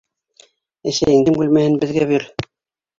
Әсәйеңдең 0.93 1.39
бүлмәһен 1.39 1.79
беҙгә 1.87 2.13
бир. 2.17 2.31